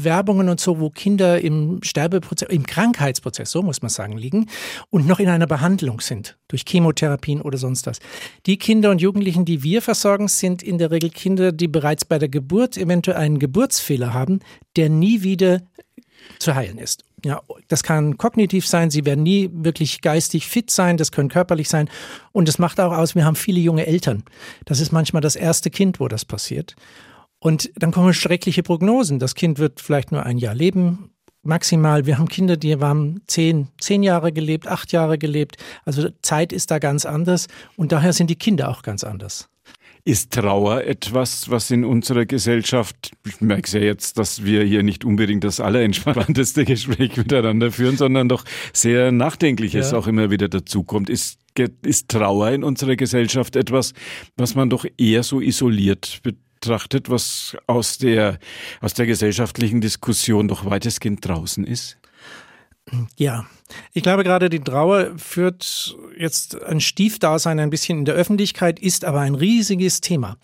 Werbungen 0.03 0.49
und 0.49 0.59
so, 0.59 0.79
wo 0.79 0.89
Kinder 0.89 1.39
im 1.39 1.79
Sterbeprozess, 1.83 2.49
im 2.49 2.65
Krankheitsprozess, 2.65 3.51
so 3.51 3.61
muss 3.61 3.81
man 3.81 3.89
sagen, 3.89 4.17
liegen 4.17 4.47
und 4.89 5.07
noch 5.07 5.19
in 5.19 5.29
einer 5.29 5.47
Behandlung 5.47 6.01
sind, 6.01 6.37
durch 6.47 6.63
Chemotherapien 6.67 7.41
oder 7.41 7.57
sonst 7.57 7.87
was. 7.87 7.99
Die 8.45 8.57
Kinder 8.57 8.91
und 8.91 9.01
Jugendlichen, 9.01 9.45
die 9.45 9.63
wir 9.63 9.81
versorgen, 9.81 10.27
sind 10.27 10.63
in 10.63 10.77
der 10.77 10.91
Regel 10.91 11.09
Kinder, 11.09 11.51
die 11.51 11.67
bereits 11.67 12.05
bei 12.05 12.19
der 12.19 12.29
Geburt 12.29 12.77
eventuell 12.77 13.17
einen 13.17 13.39
Geburtsfehler 13.39 14.13
haben, 14.13 14.39
der 14.75 14.89
nie 14.89 15.23
wieder 15.23 15.61
zu 16.39 16.55
heilen 16.55 16.77
ist. 16.77 17.03
Ja, 17.25 17.41
das 17.67 17.81
kann 17.83 18.17
kognitiv 18.17 18.67
sein, 18.67 18.91
sie 18.91 19.05
werden 19.05 19.23
nie 19.23 19.49
wirklich 19.51 20.01
geistig 20.01 20.47
fit 20.47 20.69
sein, 20.69 20.97
das 20.97 21.11
können 21.11 21.29
körperlich 21.29 21.67
sein. 21.67 21.89
Und 22.31 22.47
es 22.47 22.59
macht 22.59 22.79
auch 22.79 22.91
aus, 22.91 23.15
wir 23.15 23.25
haben 23.25 23.35
viele 23.35 23.59
junge 23.59 23.87
Eltern. 23.87 24.23
Das 24.65 24.79
ist 24.79 24.91
manchmal 24.91 25.21
das 25.21 25.35
erste 25.35 25.71
Kind, 25.71 25.99
wo 25.99 26.07
das 26.07 26.25
passiert. 26.25 26.75
Und 27.47 27.71
dann 27.77 27.93
kommen 27.93 28.13
schreckliche 28.13 28.61
Prognosen. 28.61 29.19
Das 29.19 29.33
Kind 29.33 29.57
wird 29.57 29.79
vielleicht 29.79 30.11
nur 30.11 30.25
ein 30.25 30.37
Jahr 30.37 30.53
leben, 30.53 31.11
maximal. 31.43 32.05
Wir 32.05 32.17
haben 32.17 32.27
Kinder, 32.27 32.57
die 32.57 32.75
haben 32.75 33.21
zehn, 33.25 33.69
zehn 33.79 34.03
Jahre 34.03 34.33
gelebt, 34.33 34.67
acht 34.67 34.91
Jahre 34.91 35.17
gelebt. 35.17 35.55
Also 35.85 36.09
Zeit 36.21 36.51
ist 36.51 36.71
da 36.71 36.79
ganz 36.79 37.05
anders 37.05 37.47
und 37.77 37.93
daher 37.93 38.11
sind 38.11 38.29
die 38.29 38.35
Kinder 38.35 38.67
auch 38.67 38.81
ganz 38.81 39.05
anders. 39.05 39.47
Ist 40.03 40.33
Trauer 40.33 40.83
etwas, 40.83 41.49
was 41.49 41.71
in 41.71 41.85
unserer 41.85 42.25
Gesellschaft, 42.25 43.11
ich 43.25 43.39
merke 43.39 43.63
es 43.63 43.71
ja 43.71 43.79
jetzt, 43.79 44.17
dass 44.17 44.43
wir 44.43 44.65
hier 44.65 44.83
nicht 44.83 45.05
unbedingt 45.05 45.45
das 45.45 45.61
allerentspannteste 45.61 46.65
Gespräch 46.65 47.15
miteinander 47.15 47.71
führen, 47.71 47.95
sondern 47.95 48.27
doch 48.27 48.43
sehr 48.73 49.13
Nachdenkliches 49.13 49.91
ja. 49.91 49.97
auch 49.97 50.07
immer 50.07 50.31
wieder 50.31 50.49
dazukommt. 50.49 51.09
Ist, 51.09 51.39
ist 51.81 52.09
Trauer 52.09 52.49
in 52.51 52.65
unserer 52.65 52.97
Gesellschaft 52.97 53.55
etwas, 53.55 53.93
was 54.35 54.53
man 54.53 54.69
doch 54.69 54.85
eher 54.97 55.23
so 55.23 55.39
isoliert 55.39 56.19
betrachtet, 56.59 57.09
was 57.09 57.55
aus 57.67 57.97
der, 57.97 58.39
aus 58.81 58.93
der 58.93 59.05
gesellschaftlichen 59.05 59.81
Diskussion 59.81 60.47
doch 60.47 60.65
weitestgehend 60.65 61.25
draußen 61.25 61.65
ist? 61.65 61.97
Ja, 63.17 63.45
ich 63.93 64.01
glaube 64.01 64.23
gerade 64.23 64.49
die 64.49 64.61
Trauer 64.61 65.17
führt 65.17 65.95
jetzt 66.17 66.61
ein 66.63 66.79
Stiefdasein 66.79 67.59
ein 67.59 67.69
bisschen 67.69 67.99
in 67.99 68.05
der 68.05 68.15
Öffentlichkeit, 68.15 68.79
ist 68.79 69.03
aber 69.03 69.19
ein 69.19 69.35
riesiges 69.35 69.99
Thema. 69.99 70.37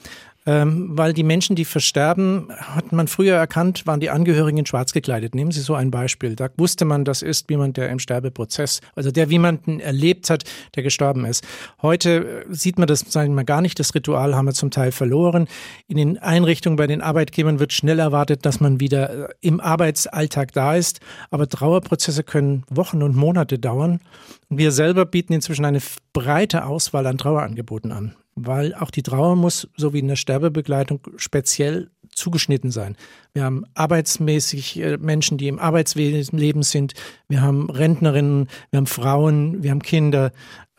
Ähm, 0.46 0.90
weil 0.98 1.14
die 1.14 1.24
Menschen, 1.24 1.56
die 1.56 1.64
versterben, 1.64 2.50
hat 2.52 2.92
man 2.92 3.08
früher 3.08 3.36
erkannt, 3.36 3.88
waren 3.88 4.02
die 4.02 4.10
Angehörigen 4.10 4.66
schwarz 4.66 4.92
gekleidet. 4.92 5.36
Nehmen 5.36 5.52
Sie 5.52 5.62
so 5.62 5.74
ein 5.74 5.90
Beispiel. 5.90 6.36
Da 6.36 6.50
wusste 6.58 6.84
man, 6.84 7.06
das 7.06 7.22
ist 7.22 7.50
jemand, 7.50 7.78
der 7.78 7.90
im 7.90 8.00
Sterbeprozess, 8.00 8.82
also 8.94 9.10
der 9.10 9.28
jemanden 9.28 9.80
erlebt 9.80 10.30
hat, 10.30 10.44
der 10.76 10.84
gestorben 10.84 11.24
ist. 11.24 11.46
Heute 11.82 12.46
äh, 12.50 12.54
sieht 12.54 12.78
man 12.78 12.88
das, 12.88 13.00
sagen 13.02 13.36
wir 13.36 13.46
gar 13.46 13.62
nicht, 13.62 13.80
das 13.80 13.96
Ritual 13.96 14.36
haben 14.36 14.46
wir 14.46 14.54
zum 14.54 14.70
Teil 14.70 14.92
verloren. 14.92 15.48
In 15.88 15.96
den 15.96 16.18
Einrichtungen 16.18 16.76
bei 16.76 16.88
den 16.88 17.02
Arbeitgebern 17.02 17.60
wird 17.60 17.72
schnell 17.72 18.00
erwartet, 18.00 18.46
dass 18.46 18.60
man 18.60 18.82
wieder 18.82 19.30
äh, 19.30 19.34
im 19.40 19.62
Arbeitsalltag 19.62 20.52
da 20.52 20.76
ist. 20.76 21.00
Aber 21.32 21.48
Trauerprozesse 21.48 22.24
können 22.24 22.66
Wochen 22.70 23.02
und 23.02 23.16
Monate 23.16 23.60
dauern. 23.60 24.02
Wir 24.50 24.74
selber 24.74 25.06
bieten 25.06 25.32
inzwischen 25.32 25.64
eine 25.64 25.80
breite 26.12 26.66
Auswahl 26.66 27.08
an 27.08 27.18
Trauerangeboten 27.18 27.94
an 27.94 28.16
weil 28.36 28.74
auch 28.74 28.92
die 28.92 29.04
Trauer 29.04 29.36
muss, 29.36 29.68
so 29.75 29.94
wie 29.94 30.00
in 30.00 30.08
der 30.08 30.16
Sterbebegleitung, 30.16 31.02
speziell 31.18 31.90
zugeschnitten 32.10 32.72
sein. 32.72 32.96
Wir 33.34 33.44
haben 33.44 33.66
arbeitsmäßig 33.74 34.80
äh, 34.80 34.98
Menschen, 34.98 35.38
die 35.38 35.48
im 35.48 35.60
Arbeitsleben 35.60 36.63
sind. 36.63 36.94
Wir 37.28 37.42
haben 37.42 37.70
Rentnerinnen, 37.70 38.48
wir 38.70 38.78
haben 38.78 38.88
Frauen, 38.88 39.63
wir 39.63 39.72
haben 39.72 39.82
Kinder. 39.82 40.32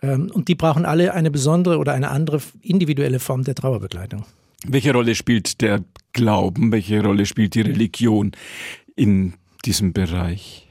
Ähm, 0.02 0.30
und 0.32 0.48
die 0.48 0.54
brauchen 0.54 0.84
alle 0.84 1.12
eine 1.14 1.30
besondere 1.30 1.78
oder 1.78 1.92
eine 1.92 2.10
andere 2.10 2.40
individuelle 2.62 3.18
Form 3.18 3.44
der 3.44 3.54
Trauerbegleitung. 3.54 4.24
Welche 4.66 4.92
Rolle 4.92 5.14
spielt 5.14 5.60
der 5.60 5.84
Glauben, 6.12 6.72
welche 6.72 7.02
Rolle 7.02 7.26
spielt 7.26 7.54
die 7.54 7.60
Religion 7.60 8.32
in 8.96 9.34
diesem 9.64 9.92
Bereich? 9.92 10.63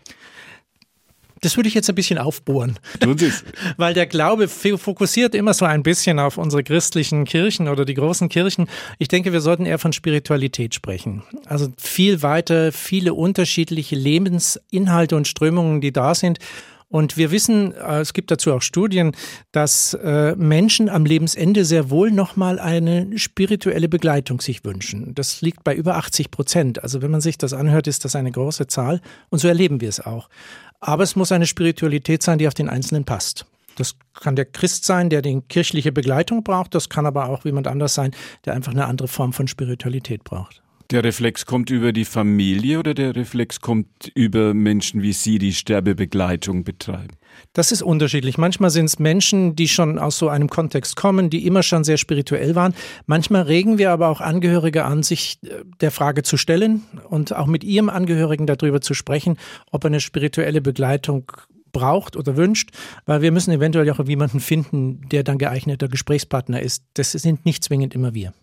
Das 1.43 1.57
würde 1.57 1.67
ich 1.67 1.75
jetzt 1.75 1.89
ein 1.89 1.95
bisschen 1.95 2.17
aufbohren. 2.17 2.79
Tun 3.01 3.17
Sie 3.17 3.25
es. 3.25 3.43
Weil 3.77 3.93
der 3.93 4.05
Glaube 4.05 4.47
fokussiert 4.47 5.35
immer 5.35 5.53
so 5.53 5.65
ein 5.65 5.83
bisschen 5.83 6.17
auf 6.19 6.37
unsere 6.37 6.63
christlichen 6.63 7.25
Kirchen 7.25 7.67
oder 7.67 7.83
die 7.83 7.95
großen 7.95 8.29
Kirchen. 8.29 8.67
Ich 8.97 9.09
denke, 9.09 9.33
wir 9.33 9.41
sollten 9.41 9.65
eher 9.65 9.77
von 9.77 9.91
Spiritualität 9.91 10.73
sprechen. 10.73 11.23
Also 11.45 11.67
viel 11.77 12.21
weiter, 12.21 12.71
viele 12.71 13.13
unterschiedliche 13.13 13.97
Lebensinhalte 13.97 15.17
und 15.17 15.27
Strömungen, 15.27 15.81
die 15.81 15.91
da 15.91 16.15
sind. 16.15 16.39
Und 16.87 17.17
wir 17.17 17.31
wissen, 17.31 17.73
äh, 17.73 18.01
es 18.01 18.13
gibt 18.13 18.29
dazu 18.29 18.53
auch 18.53 18.61
Studien, 18.61 19.13
dass 19.51 19.95
äh, 19.95 20.35
Menschen 20.35 20.89
am 20.89 21.05
Lebensende 21.05 21.65
sehr 21.65 21.89
wohl 21.89 22.11
nochmal 22.11 22.59
eine 22.59 23.17
spirituelle 23.17 23.89
Begleitung 23.89 24.39
sich 24.39 24.63
wünschen. 24.63 25.15
Das 25.15 25.41
liegt 25.41 25.63
bei 25.63 25.75
über 25.75 25.95
80 25.97 26.29
Prozent. 26.29 26.83
Also 26.83 27.01
wenn 27.01 27.09
man 27.09 27.19
sich 27.19 27.39
das 27.39 27.51
anhört, 27.51 27.87
ist 27.87 28.05
das 28.05 28.15
eine 28.15 28.31
große 28.31 28.67
Zahl. 28.67 29.01
Und 29.29 29.39
so 29.39 29.47
erleben 29.47 29.81
wir 29.81 29.89
es 29.89 29.99
auch. 29.99 30.29
Aber 30.85 31.03
es 31.03 31.15
muss 31.15 31.31
eine 31.31 31.47
Spiritualität 31.47 32.23
sein, 32.23 32.39
die 32.39 32.47
auf 32.47 32.53
den 32.53 32.67
Einzelnen 32.67 33.05
passt. 33.05 33.45
Das 33.77 33.95
kann 34.13 34.35
der 34.35 34.45
Christ 34.45 34.83
sein, 34.85 35.09
der 35.09 35.21
die 35.21 35.41
kirchliche 35.47 35.93
Begleitung 35.93 36.43
braucht. 36.43 36.75
Das 36.75 36.89
kann 36.89 37.05
aber 37.05 37.29
auch 37.29 37.45
jemand 37.45 37.67
anders 37.67 37.93
sein, 37.93 38.11
der 38.45 38.53
einfach 38.53 38.73
eine 38.73 38.85
andere 38.85 39.07
Form 39.07 39.31
von 39.31 39.47
Spiritualität 39.47 40.25
braucht. 40.25 40.61
Der 40.91 41.03
Reflex 41.03 41.45
kommt 41.45 41.69
über 41.69 41.93
die 41.93 42.05
Familie 42.05 42.79
oder 42.79 42.93
der 42.93 43.15
Reflex 43.15 43.61
kommt 43.61 44.11
über 44.13 44.53
Menschen 44.53 45.01
wie 45.01 45.13
Sie, 45.13 45.39
die 45.39 45.53
Sterbebegleitung 45.53 46.63
betreiben? 46.63 47.15
Das 47.53 47.71
ist 47.71 47.81
unterschiedlich. 47.81 48.37
Manchmal 48.37 48.69
sind 48.69 48.85
es 48.85 48.99
Menschen, 48.99 49.55
die 49.55 49.67
schon 49.67 49.97
aus 49.97 50.17
so 50.17 50.29
einem 50.29 50.49
Kontext 50.49 50.95
kommen, 50.95 51.29
die 51.29 51.45
immer 51.47 51.63
schon 51.63 51.83
sehr 51.83 51.97
spirituell 51.97 52.55
waren. 52.55 52.75
Manchmal 53.05 53.43
regen 53.43 53.77
wir 53.77 53.91
aber 53.91 54.09
auch 54.09 54.21
Angehörige 54.21 54.85
an, 54.85 55.03
sich 55.03 55.39
äh, 55.43 55.63
der 55.81 55.91
Frage 55.91 56.23
zu 56.23 56.37
stellen 56.37 56.83
und 57.09 57.35
auch 57.35 57.47
mit 57.47 57.63
ihrem 57.63 57.89
Angehörigen 57.89 58.45
darüber 58.45 58.81
zu 58.81 58.93
sprechen, 58.93 59.37
ob 59.71 59.83
er 59.83 59.87
eine 59.87 59.99
spirituelle 59.99 60.61
Begleitung 60.61 61.31
braucht 61.71 62.15
oder 62.15 62.37
wünscht, 62.37 62.69
weil 63.05 63.21
wir 63.21 63.31
müssen 63.31 63.51
eventuell 63.51 63.89
auch 63.89 64.05
jemanden 64.07 64.39
finden, 64.39 65.01
der 65.09 65.23
dann 65.23 65.39
geeigneter 65.39 65.89
Gesprächspartner 65.89 66.61
ist. 66.61 66.83
Das 66.93 67.11
sind 67.11 67.45
nicht 67.45 67.63
zwingend 67.63 67.95
immer 67.95 68.13
wir. 68.13 68.33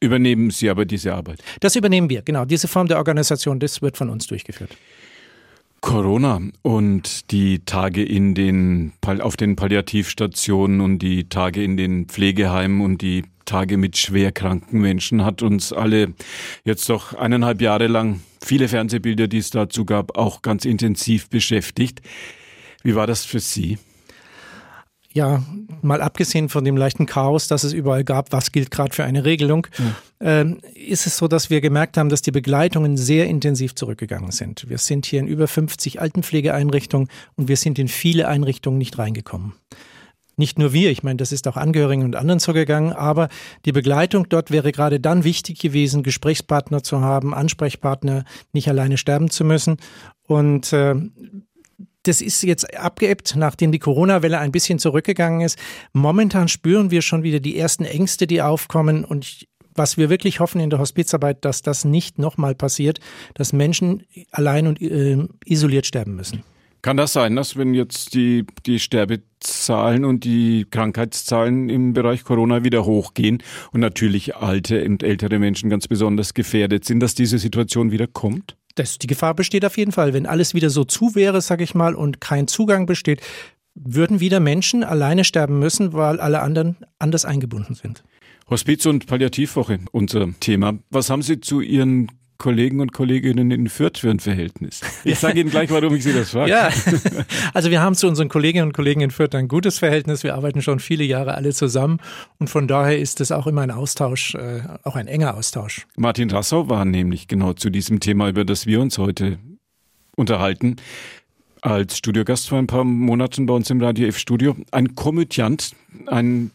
Übernehmen 0.00 0.50
Sie 0.50 0.68
aber 0.68 0.84
diese 0.84 1.14
Arbeit? 1.14 1.42
Das 1.60 1.76
übernehmen 1.76 2.10
wir, 2.10 2.22
genau. 2.22 2.44
Diese 2.44 2.68
Form 2.68 2.88
der 2.88 2.98
Organisation, 2.98 3.58
das 3.60 3.82
wird 3.82 3.96
von 3.96 4.10
uns 4.10 4.26
durchgeführt. 4.26 4.76
Corona 5.80 6.40
und 6.62 7.30
die 7.30 7.60
Tage 7.60 8.04
in 8.04 8.34
den, 8.34 8.92
auf 9.20 9.36
den 9.36 9.56
Palliativstationen 9.56 10.80
und 10.80 10.98
die 10.98 11.28
Tage 11.28 11.62
in 11.62 11.76
den 11.76 12.06
Pflegeheimen 12.06 12.80
und 12.80 13.02
die 13.02 13.24
Tage 13.44 13.76
mit 13.76 13.96
schwerkranken 13.96 14.80
Menschen 14.80 15.24
hat 15.24 15.42
uns 15.42 15.72
alle 15.72 16.12
jetzt 16.64 16.88
doch 16.88 17.14
eineinhalb 17.14 17.60
Jahre 17.60 17.86
lang 17.86 18.20
viele 18.42 18.68
Fernsehbilder, 18.68 19.28
die 19.28 19.38
es 19.38 19.50
dazu 19.50 19.84
gab, 19.84 20.18
auch 20.18 20.42
ganz 20.42 20.64
intensiv 20.64 21.30
beschäftigt. 21.30 22.02
Wie 22.82 22.94
war 22.94 23.06
das 23.06 23.24
für 23.24 23.40
Sie? 23.40 23.78
Ja, 25.16 25.42
mal 25.80 26.02
abgesehen 26.02 26.50
von 26.50 26.62
dem 26.62 26.76
leichten 26.76 27.06
Chaos, 27.06 27.48
das 27.48 27.64
es 27.64 27.72
überall 27.72 28.04
gab, 28.04 28.32
was 28.32 28.52
gilt 28.52 28.70
gerade 28.70 28.94
für 28.94 29.02
eine 29.02 29.24
Regelung, 29.24 29.66
ja. 30.20 30.42
äh, 30.42 30.54
ist 30.74 31.06
es 31.06 31.16
so, 31.16 31.26
dass 31.26 31.48
wir 31.48 31.62
gemerkt 31.62 31.96
haben, 31.96 32.10
dass 32.10 32.20
die 32.20 32.30
Begleitungen 32.30 32.98
sehr 32.98 33.26
intensiv 33.26 33.74
zurückgegangen 33.74 34.30
sind. 34.30 34.68
Wir 34.68 34.76
sind 34.76 35.06
hier 35.06 35.20
in 35.20 35.26
über 35.26 35.48
50 35.48 36.02
Altenpflegeeinrichtungen 36.02 37.08
und 37.34 37.48
wir 37.48 37.56
sind 37.56 37.78
in 37.78 37.88
viele 37.88 38.28
Einrichtungen 38.28 38.76
nicht 38.76 38.98
reingekommen. 38.98 39.54
Nicht 40.36 40.58
nur 40.58 40.74
wir, 40.74 40.90
ich 40.90 41.02
meine, 41.02 41.16
das 41.16 41.32
ist 41.32 41.48
auch 41.48 41.56
Angehörigen 41.56 42.04
und 42.04 42.14
anderen 42.14 42.38
so 42.38 42.52
gegangen, 42.52 42.92
aber 42.92 43.30
die 43.64 43.72
Begleitung 43.72 44.28
dort 44.28 44.50
wäre 44.50 44.70
gerade 44.70 45.00
dann 45.00 45.24
wichtig 45.24 45.58
gewesen, 45.60 46.02
Gesprächspartner 46.02 46.82
zu 46.82 47.00
haben, 47.00 47.32
Ansprechpartner, 47.32 48.24
nicht 48.52 48.68
alleine 48.68 48.98
sterben 48.98 49.30
zu 49.30 49.44
müssen. 49.44 49.78
Und 50.26 50.74
äh, 50.74 50.94
das 52.06 52.20
ist 52.20 52.42
jetzt 52.42 52.76
abgeebbt, 52.76 53.34
nachdem 53.36 53.72
die 53.72 53.78
Corona-Welle 53.78 54.38
ein 54.38 54.52
bisschen 54.52 54.78
zurückgegangen 54.78 55.40
ist. 55.40 55.58
Momentan 55.92 56.48
spüren 56.48 56.90
wir 56.90 57.02
schon 57.02 57.22
wieder 57.22 57.40
die 57.40 57.58
ersten 57.58 57.84
Ängste, 57.84 58.26
die 58.26 58.42
aufkommen 58.42 59.04
und 59.04 59.46
was 59.74 59.98
wir 59.98 60.08
wirklich 60.08 60.40
hoffen 60.40 60.60
in 60.60 60.70
der 60.70 60.78
Hospizarbeit, 60.78 61.44
dass 61.44 61.62
das 61.62 61.84
nicht 61.84 62.18
nochmal 62.18 62.54
passiert, 62.54 62.98
dass 63.34 63.52
Menschen 63.52 64.04
allein 64.30 64.66
und 64.66 64.80
äh, 64.80 65.18
isoliert 65.44 65.86
sterben 65.86 66.16
müssen. 66.16 66.42
Kann 66.82 66.96
das 66.96 67.12
sein, 67.12 67.34
dass 67.34 67.56
wenn 67.56 67.74
jetzt 67.74 68.14
die, 68.14 68.44
die 68.64 68.78
Sterbezahlen 68.78 70.04
und 70.04 70.24
die 70.24 70.66
Krankheitszahlen 70.70 71.68
im 71.68 71.92
Bereich 71.94 72.22
Corona 72.22 72.62
wieder 72.64 72.86
hochgehen 72.86 73.42
und 73.72 73.80
natürlich 73.80 74.36
alte 74.36 74.84
und 74.84 75.02
ältere 75.02 75.38
Menschen 75.38 75.68
ganz 75.68 75.88
besonders 75.88 76.32
gefährdet 76.32 76.84
sind, 76.84 77.00
dass 77.00 77.14
diese 77.14 77.38
Situation 77.38 77.90
wieder 77.90 78.06
kommt? 78.06 78.56
Das, 78.76 78.98
die 78.98 79.06
Gefahr 79.06 79.34
besteht 79.34 79.64
auf 79.64 79.76
jeden 79.76 79.92
Fall. 79.92 80.14
Wenn 80.14 80.26
alles 80.26 80.54
wieder 80.54 80.70
so 80.70 80.84
zu 80.84 81.14
wäre, 81.14 81.40
sag 81.40 81.60
ich 81.60 81.74
mal, 81.74 81.94
und 81.94 82.20
kein 82.20 82.46
Zugang 82.46 82.86
besteht, 82.86 83.20
würden 83.74 84.20
wieder 84.20 84.38
Menschen 84.38 84.84
alleine 84.84 85.24
sterben 85.24 85.58
müssen, 85.58 85.92
weil 85.92 86.20
alle 86.20 86.40
anderen 86.40 86.76
anders 86.98 87.24
eingebunden 87.24 87.74
sind. 87.74 88.04
Hospiz- 88.48 88.86
und 88.86 89.06
Palliativwoche, 89.06 89.80
unser 89.92 90.28
Thema. 90.40 90.78
Was 90.90 91.10
haben 91.10 91.22
Sie 91.22 91.40
zu 91.40 91.60
Ihren 91.60 92.12
Kollegen 92.38 92.80
und 92.80 92.92
Kolleginnen 92.92 93.50
in 93.50 93.68
Fürth 93.68 93.98
für 93.98 94.10
ein 94.10 94.20
Verhältnis? 94.20 94.80
Ich 95.04 95.18
sage 95.18 95.40
Ihnen 95.40 95.50
gleich, 95.50 95.70
warum 95.70 95.94
ich 95.94 96.02
Sie 96.02 96.12
das 96.12 96.30
frage. 96.30 96.50
Ja, 96.50 96.70
also 97.54 97.70
wir 97.70 97.80
haben 97.80 97.94
zu 97.94 98.06
unseren 98.08 98.28
Kolleginnen 98.28 98.68
und 98.68 98.72
Kollegen 98.72 99.00
in 99.00 99.10
Fürth 99.10 99.34
ein 99.34 99.48
gutes 99.48 99.78
Verhältnis. 99.78 100.22
Wir 100.22 100.34
arbeiten 100.34 100.62
schon 100.62 100.80
viele 100.80 101.04
Jahre 101.04 101.34
alle 101.34 101.52
zusammen 101.52 101.98
und 102.38 102.48
von 102.48 102.68
daher 102.68 102.98
ist 102.98 103.20
es 103.20 103.32
auch 103.32 103.46
immer 103.46 103.62
ein 103.62 103.70
Austausch, 103.70 104.34
äh, 104.34 104.62
auch 104.82 104.96
ein 104.96 105.06
enger 105.06 105.36
Austausch. 105.36 105.86
Martin 105.96 106.30
Rassau 106.30 106.68
war 106.68 106.84
nämlich 106.84 107.28
genau 107.28 107.52
zu 107.52 107.70
diesem 107.70 108.00
Thema, 108.00 108.28
über 108.28 108.44
das 108.44 108.66
wir 108.66 108.80
uns 108.80 108.98
heute 108.98 109.38
unterhalten, 110.16 110.76
als 111.62 111.98
Studiogast 111.98 112.48
vor 112.48 112.58
ein 112.58 112.66
paar 112.66 112.84
Monaten 112.84 113.46
bei 113.46 113.54
uns 113.54 113.70
im 113.70 113.80
Radio 113.80 114.08
F 114.08 114.18
Studio. 114.18 114.56
Ein 114.70 114.94
Komödiant, 114.94 115.72
ein 116.06 116.50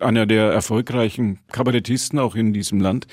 einer 0.00 0.26
der 0.26 0.50
erfolgreichen 0.52 1.40
Kabarettisten 1.50 2.18
auch 2.18 2.34
in 2.34 2.52
diesem 2.52 2.80
Land, 2.80 3.06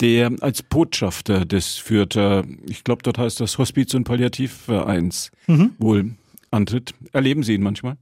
der 0.00 0.32
als 0.40 0.62
Botschafter 0.62 1.44
des 1.44 1.76
Fürther, 1.76 2.44
ich 2.68 2.84
glaube, 2.84 3.02
dort 3.02 3.18
heißt 3.18 3.40
das 3.40 3.58
Hospiz- 3.58 3.94
und 3.94 4.04
Palliativvereins, 4.04 5.30
mhm. 5.46 5.72
wohl 5.78 6.14
antritt. 6.50 6.94
Erleben 7.12 7.42
Sie 7.42 7.54
ihn 7.54 7.62
manchmal? 7.62 7.96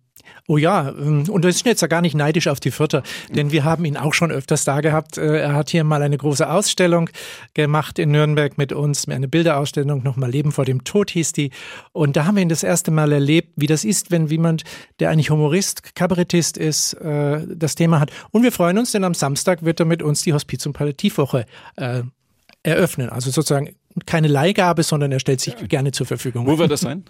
Oh 0.46 0.56
ja, 0.56 0.90
ähm, 0.90 1.24
und 1.28 1.44
wir 1.44 1.52
sind 1.52 1.66
jetzt 1.66 1.80
ja 1.80 1.88
gar 1.88 2.00
nicht 2.00 2.14
neidisch 2.14 2.48
auf 2.48 2.60
die 2.60 2.70
Vierter, 2.70 3.02
denn 3.30 3.52
wir 3.52 3.64
haben 3.64 3.84
ihn 3.84 3.96
auch 3.96 4.14
schon 4.14 4.30
öfters 4.30 4.64
da 4.64 4.80
gehabt. 4.80 5.18
Äh, 5.18 5.38
er 5.38 5.54
hat 5.54 5.70
hier 5.70 5.84
mal 5.84 6.02
eine 6.02 6.18
große 6.18 6.48
Ausstellung 6.48 7.10
gemacht 7.54 7.98
in 7.98 8.10
Nürnberg 8.10 8.58
mit 8.58 8.72
uns, 8.72 9.08
eine 9.08 9.28
Bilderausstellung, 9.28 10.02
nochmal 10.02 10.30
Leben 10.30 10.52
vor 10.52 10.64
dem 10.64 10.84
Tod 10.84 11.10
hieß 11.10 11.32
die. 11.32 11.50
Und 11.92 12.16
da 12.16 12.26
haben 12.26 12.36
wir 12.36 12.42
ihn 12.42 12.48
das 12.48 12.62
erste 12.62 12.90
Mal 12.90 13.12
erlebt, 13.12 13.52
wie 13.56 13.66
das 13.66 13.84
ist, 13.84 14.10
wenn 14.10 14.26
jemand, 14.26 14.64
der 15.00 15.10
eigentlich 15.10 15.30
Humorist, 15.30 15.94
Kabarettist 15.94 16.58
ist, 16.58 16.94
äh, 16.94 17.46
das 17.48 17.74
Thema 17.74 18.00
hat. 18.00 18.10
Und 18.30 18.42
wir 18.42 18.52
freuen 18.52 18.78
uns, 18.78 18.92
denn 18.92 19.04
am 19.04 19.14
Samstag 19.14 19.64
wird 19.64 19.80
er 19.80 19.86
mit 19.86 20.02
uns 20.02 20.22
die 20.22 20.34
Hospiz- 20.34 20.66
und 20.66 20.72
Palliativwoche 20.72 21.46
äh, 21.76 22.02
eröffnen. 22.62 23.10
Also 23.10 23.30
sozusagen 23.30 23.76
keine 24.06 24.28
Leihgabe, 24.28 24.82
sondern 24.82 25.12
er 25.12 25.20
stellt 25.20 25.40
sich 25.40 25.56
gerne 25.68 25.92
zur 25.92 26.06
Verfügung. 26.06 26.46
Wo 26.46 26.58
wird 26.58 26.70
das 26.70 26.80
sein? 26.80 27.04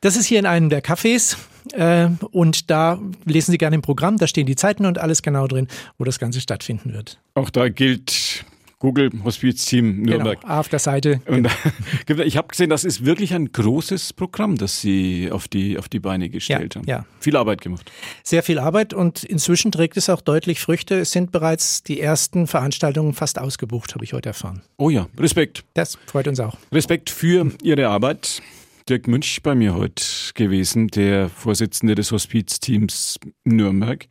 das 0.00 0.16
ist 0.16 0.26
hier 0.26 0.38
in 0.38 0.46
einem 0.46 0.68
der 0.68 0.82
Cafés 0.82 1.36
äh, 1.72 2.08
und 2.30 2.70
da 2.70 3.00
lesen 3.24 3.52
Sie 3.52 3.58
gerne 3.58 3.76
im 3.76 3.82
Programm, 3.82 4.18
da 4.18 4.26
stehen 4.26 4.46
die 4.46 4.56
Zeiten 4.56 4.86
und 4.86 4.98
alles 4.98 5.22
genau 5.22 5.46
drin, 5.46 5.68
wo 5.98 6.04
das 6.04 6.18
Ganze 6.18 6.40
stattfinden 6.40 6.92
wird. 6.92 7.18
Auch 7.34 7.50
da 7.50 7.68
gilt 7.68 8.44
Google 8.78 9.10
Hospizteam 9.24 10.02
Nürnberg. 10.02 10.40
Genau, 10.40 10.58
auf 10.58 10.68
der 10.68 10.78
Seite. 10.78 11.20
Und 11.26 11.48
genau. 12.06 12.22
ich 12.22 12.36
habe 12.36 12.48
gesehen, 12.48 12.70
das 12.70 12.84
ist 12.84 13.04
wirklich 13.04 13.34
ein 13.34 13.52
großes 13.52 14.12
Programm, 14.12 14.56
das 14.56 14.80
Sie 14.80 15.30
auf 15.30 15.48
die, 15.48 15.78
auf 15.78 15.88
die 15.88 16.00
Beine 16.00 16.28
gestellt 16.28 16.74
ja, 16.74 16.80
haben. 16.80 16.88
Ja. 16.88 17.06
Viel 17.20 17.36
Arbeit 17.36 17.60
gemacht. 17.60 17.90
Sehr 18.22 18.42
viel 18.42 18.58
Arbeit 18.58 18.92
und 18.94 19.24
inzwischen 19.24 19.72
trägt 19.72 19.96
es 19.96 20.08
auch 20.10 20.20
deutlich 20.20 20.60
Früchte. 20.60 20.98
Es 20.98 21.12
sind 21.12 21.32
bereits 21.32 21.82
die 21.82 22.00
ersten 22.00 22.46
Veranstaltungen 22.46 23.14
fast 23.14 23.38
ausgebucht, 23.38 23.94
habe 23.94 24.04
ich 24.04 24.12
heute 24.12 24.30
erfahren. 24.30 24.62
Oh 24.76 24.90
ja, 24.90 25.08
Respekt. 25.18 25.64
Das 25.74 25.98
freut 26.06 26.28
uns 26.28 26.40
auch. 26.40 26.56
Respekt 26.72 27.10
für 27.10 27.50
Ihre 27.62 27.88
Arbeit. 27.88 28.42
Dirk 28.88 29.08
Münch 29.08 29.42
bei 29.42 29.54
mir 29.54 29.74
heute 29.74 30.04
gewesen, 30.34 30.88
der 30.88 31.30
Vorsitzende 31.30 31.94
des 31.94 32.12
Hospizteams 32.12 33.18
Nürnberg. 33.44 34.06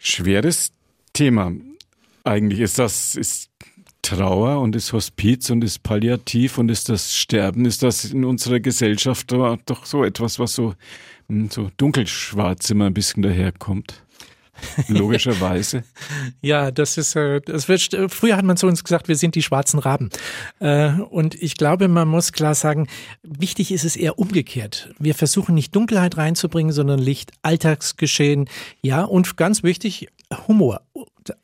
Schweres 0.00 0.72
Thema. 1.12 1.52
Eigentlich 2.24 2.60
ist 2.60 2.80
das, 2.80 3.14
ist 3.14 3.49
Trauer 4.10 4.60
und 4.60 4.74
ist 4.74 4.92
Hospiz 4.92 5.50
und 5.50 5.62
ist 5.62 5.84
Palliativ 5.84 6.58
und 6.58 6.68
ist 6.68 6.88
das 6.88 7.14
Sterben, 7.14 7.64
ist 7.64 7.84
das 7.84 8.06
in 8.06 8.24
unserer 8.24 8.58
Gesellschaft 8.58 9.30
doch 9.30 9.86
so 9.86 10.02
etwas, 10.02 10.40
was 10.40 10.52
so, 10.52 10.74
hm, 11.28 11.48
so 11.48 11.70
dunkelschwarz 11.76 12.70
immer 12.70 12.86
ein 12.86 12.94
bisschen 12.94 13.22
daherkommt. 13.22 14.02
Logischerweise. 14.88 15.84
ja, 16.40 16.70
das 16.70 16.98
ist, 16.98 17.16
äh, 17.16 17.40
das 17.40 17.68
wird, 17.68 17.96
früher 18.08 18.36
hat 18.36 18.44
man 18.44 18.56
zu 18.56 18.66
uns 18.66 18.84
gesagt, 18.84 19.08
wir 19.08 19.16
sind 19.16 19.34
die 19.34 19.42
schwarzen 19.42 19.78
Raben. 19.78 20.10
Äh, 20.58 20.92
und 21.10 21.34
ich 21.34 21.56
glaube, 21.56 21.88
man 21.88 22.08
muss 22.08 22.32
klar 22.32 22.54
sagen, 22.54 22.86
wichtig 23.22 23.72
ist 23.72 23.84
es 23.84 23.96
eher 23.96 24.18
umgekehrt. 24.18 24.92
Wir 24.98 25.14
versuchen 25.14 25.54
nicht 25.54 25.74
Dunkelheit 25.74 26.16
reinzubringen, 26.16 26.72
sondern 26.72 26.98
Licht, 26.98 27.32
Alltagsgeschehen. 27.42 28.48
Ja, 28.82 29.04
und 29.04 29.36
ganz 29.36 29.62
wichtig, 29.62 30.08
Humor. 30.46 30.82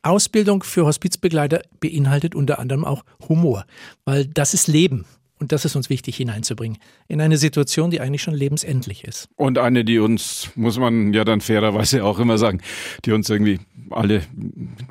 Ausbildung 0.02 0.62
für 0.62 0.87
Hospizbegleiter 0.87 1.62
beinhaltet 1.80 2.35
unter 2.35 2.58
anderem 2.58 2.85
auch 2.85 3.04
Humor, 3.28 3.66
weil 4.04 4.26
das 4.26 4.54
ist 4.54 4.68
Leben. 4.68 5.04
Und 5.38 5.52
das 5.52 5.64
ist 5.64 5.76
uns 5.76 5.90
wichtig 5.90 6.16
hineinzubringen. 6.16 6.78
In 7.09 7.21
eine 7.21 7.37
Situation, 7.37 7.90
die 7.90 8.00
eigentlich 8.00 8.23
schon 8.23 8.35
lebensendlich 8.35 9.05
ist. 9.05 9.28
Und 9.37 9.59
eine, 9.59 9.85
die 9.85 9.99
uns, 9.99 10.50
muss 10.55 10.78
man 10.78 11.12
ja 11.12 11.25
dann 11.25 11.40
fairerweise 11.40 12.05
auch 12.05 12.19
immer 12.19 12.38
sagen, 12.38 12.61
die 13.05 13.12
uns 13.12 13.28
irgendwie 13.28 13.61
alle 13.90 14.23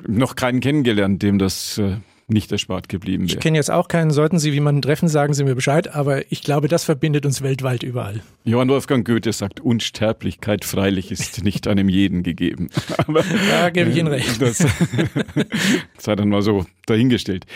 noch 0.06 0.36
keinen 0.36 0.60
kennengelernt, 0.60 1.22
dem 1.22 1.38
das 1.38 1.78
äh, 1.78 1.96
nicht 2.28 2.50
erspart 2.50 2.88
geblieben 2.88 3.24
wäre. 3.24 3.36
Ich 3.36 3.40
kenne 3.40 3.56
jetzt 3.56 3.70
auch 3.70 3.88
keinen, 3.88 4.10
sollten 4.10 4.38
Sie 4.38 4.50
jemanden 4.50 4.82
treffen, 4.82 5.08
sagen 5.08 5.34
Sie 5.34 5.44
mir 5.44 5.54
Bescheid, 5.54 5.94
aber 5.94 6.30
ich 6.30 6.42
glaube, 6.42 6.68
das 6.68 6.84
verbindet 6.84 7.24
uns 7.24 7.42
weltweit 7.42 7.82
überall. 7.82 8.20
Johann 8.44 8.68
Wolfgang 8.68 9.06
Goethe 9.06 9.32
sagt, 9.32 9.60
Unsterblichkeit 9.60 10.64
freilich 10.64 11.10
ist 11.12 11.44
nicht 11.44 11.68
einem 11.68 11.88
jeden 11.88 12.22
gegeben. 12.22 12.70
Aber, 12.98 13.22
da 13.50 13.70
gebe 13.70 13.90
ich 13.90 13.96
Ihnen 13.96 14.08
recht. 14.08 14.40
Das 14.40 14.58
sei 15.98 16.16
dann 16.16 16.28
mal 16.28 16.42
so 16.42 16.66
dahingestellt. 16.86 17.46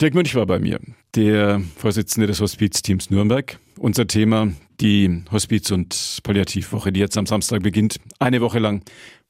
Dirk 0.00 0.14
Münch 0.14 0.34
war 0.34 0.46
bei 0.46 0.58
mir, 0.58 0.80
der 1.14 1.60
Vorsitzende 1.76 2.26
des 2.26 2.40
Hospizteams 2.40 3.10
Nürnberg. 3.10 3.58
Unser 3.78 4.06
Thema 4.06 4.50
die 4.80 5.24
Hospiz- 5.30 5.70
und 5.72 6.20
Palliativwoche, 6.22 6.90
die 6.90 7.00
jetzt 7.00 7.18
am 7.18 7.26
Samstag 7.26 7.62
beginnt. 7.62 7.98
Eine 8.18 8.40
Woche 8.40 8.60
lang, 8.60 8.82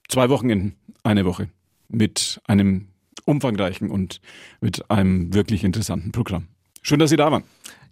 zwei 0.07 0.29
Wochenenden, 0.29 0.77
eine 1.03 1.25
Woche 1.25 1.49
mit 1.89 2.39
einem 2.47 2.87
umfangreichen 3.25 3.91
und 3.91 4.21
mit 4.61 4.89
einem 4.89 5.33
wirklich 5.33 5.65
interessanten 5.65 6.13
Programm. 6.13 6.47
Schön, 6.81 6.99
dass 6.99 7.09
Sie 7.09 7.17
da 7.17 7.29
waren. 7.29 7.43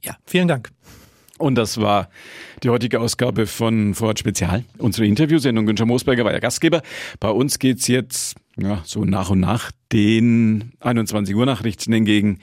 Ja, 0.01 0.15
vielen 0.25 0.47
Dank. 0.47 0.71
Und 1.39 1.55
das 1.55 1.79
war 1.79 2.09
die 2.63 2.69
heutige 2.69 2.99
Ausgabe 2.99 3.47
von 3.47 3.95
Vorort 3.95 4.19
Spezial, 4.19 4.65
unsere 4.77 5.07
Interviewsendung. 5.07 5.65
Günther 5.65 5.85
Moosberger 5.85 6.25
war 6.25 6.33
ja 6.33 6.39
Gastgeber. 6.39 6.81
Bei 7.19 7.29
uns 7.29 7.59
geht's 7.59 7.87
jetzt 7.87 8.35
ja, 8.57 8.81
so 8.85 9.05
nach 9.05 9.29
und 9.29 9.39
nach 9.39 9.71
den 9.91 10.73
21 10.81 11.33
Uhr 11.33 11.45
Nachrichten 11.45 11.93
entgegen. 11.93 12.39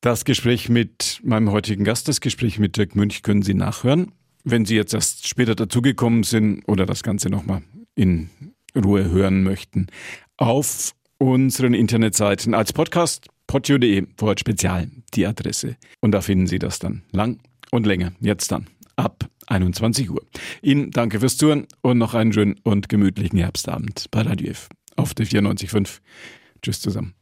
Das 0.00 0.24
Gespräch 0.24 0.68
mit 0.68 1.20
meinem 1.24 1.50
heutigen 1.50 1.82
Gast, 1.82 2.06
das 2.06 2.20
Gespräch 2.20 2.60
mit 2.60 2.76
Dirk 2.76 2.94
Münch 2.94 3.22
können 3.22 3.42
Sie 3.42 3.54
nachhören. 3.54 4.12
Wenn 4.44 4.64
Sie 4.64 4.76
jetzt 4.76 4.94
erst 4.94 5.26
später 5.26 5.56
dazugekommen 5.56 6.22
sind 6.22 6.62
oder 6.68 6.86
das 6.86 7.02
Ganze 7.02 7.28
nochmal 7.28 7.62
in 7.96 8.30
Ruhe 8.76 9.10
hören 9.10 9.42
möchten, 9.42 9.88
auf 10.36 10.92
unseren 11.18 11.74
Internetseiten 11.74 12.54
als 12.54 12.72
Podcast 12.72 13.26
podio.de 13.48 14.06
Vorort 14.16 14.38
Spezial 14.38 14.88
die 15.14 15.26
Adresse. 15.26 15.76
Und 16.00 16.12
da 16.12 16.20
finden 16.20 16.46
Sie 16.46 16.60
das 16.60 16.78
dann 16.78 17.02
lang 17.10 17.40
und 17.76 17.86
länger. 17.86 18.12
Jetzt 18.20 18.50
dann 18.50 18.66
ab 18.96 19.28
21 19.46 20.10
Uhr. 20.10 20.22
Ihnen 20.62 20.90
danke 20.90 21.20
fürs 21.20 21.36
Zuhören 21.36 21.66
und 21.82 21.98
noch 21.98 22.14
einen 22.14 22.32
schönen 22.32 22.56
und 22.62 22.88
gemütlichen 22.88 23.38
Herbstabend 23.38 24.06
bei 24.10 24.22
Radio 24.22 24.50
F 24.50 24.68
auf 24.96 25.14
der 25.14 25.26
94.5. 25.26 26.00
Tschüss 26.62 26.80
zusammen. 26.80 27.14